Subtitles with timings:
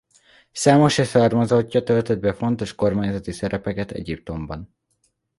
[0.51, 4.75] Számos leszármazottja töltött be fontos kormányzati szerepeket Egyiptomban.